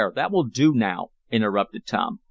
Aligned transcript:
That 0.15 0.31
will 0.31 0.45
do 0.45 0.73
now!" 0.73 1.09
interrupted 1.29 1.85
Tom. 1.85 2.17